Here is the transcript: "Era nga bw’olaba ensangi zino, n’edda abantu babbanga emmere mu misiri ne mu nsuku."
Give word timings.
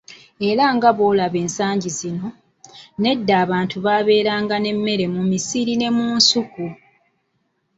"Era 0.49 0.65
nga 0.75 0.89
bw’olaba 0.97 1.37
ensangi 1.45 1.89
zino, 1.99 2.27
n’edda 2.99 3.33
abantu 3.43 3.75
babbanga 3.85 4.55
emmere 4.73 5.05
mu 5.13 5.21
misiri 5.31 5.73
ne 5.77 5.89
mu 5.97 6.05
nsuku." 6.17 6.65